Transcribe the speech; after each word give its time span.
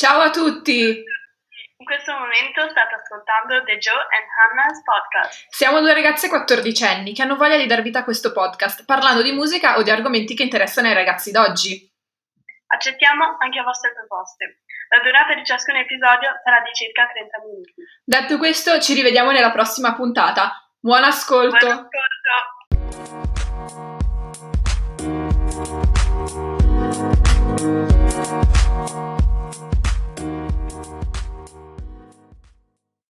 Ciao 0.00 0.20
a 0.20 0.30
tutti! 0.30 0.80
In 0.80 1.84
questo 1.84 2.12
momento 2.14 2.66
state 2.70 2.94
ascoltando 2.94 3.62
The 3.64 3.76
Joe 3.76 4.00
and 4.00 4.24
Hannah's 4.32 4.80
podcast. 4.82 5.44
Siamo 5.50 5.80
due 5.80 5.92
ragazze 5.92 6.30
quattordicenni 6.30 7.12
che 7.12 7.20
hanno 7.20 7.36
voglia 7.36 7.58
di 7.58 7.66
dar 7.66 7.82
vita 7.82 7.98
a 7.98 8.04
questo 8.04 8.32
podcast, 8.32 8.86
parlando 8.86 9.20
di 9.20 9.32
musica 9.32 9.76
o 9.76 9.82
di 9.82 9.90
argomenti 9.90 10.34
che 10.34 10.44
interessano 10.44 10.88
ai 10.88 10.94
ragazzi 10.94 11.30
d'oggi. 11.32 11.86
Accettiamo 12.68 13.36
anche 13.40 13.60
vostre 13.60 13.92
proposte. 13.92 14.62
La 14.88 15.02
durata 15.02 15.34
di 15.34 15.44
ciascun 15.44 15.76
episodio 15.76 16.30
sarà 16.44 16.62
di 16.62 16.72
circa 16.72 17.06
30 17.06 17.38
minuti. 17.44 17.74
Detto 18.02 18.38
questo, 18.38 18.80
ci 18.80 18.94
rivediamo 18.94 19.32
nella 19.32 19.50
prossima 19.52 19.92
puntata. 19.94 20.66
Buon 20.80 21.04
ascolto! 21.04 21.58
Buon 21.58 21.88
ascolto! 24.96 25.19